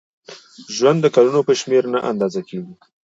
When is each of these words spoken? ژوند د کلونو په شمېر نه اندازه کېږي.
ژوند 0.75 0.99
د 1.01 1.05
کلونو 1.15 1.41
په 1.47 1.53
شمېر 1.59 1.83
نه 1.93 1.99
اندازه 2.11 2.41
کېږي. 2.49 2.73